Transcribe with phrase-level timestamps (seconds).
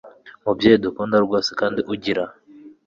[0.43, 2.23] mubyeyi dukunda rwose, kandi ugira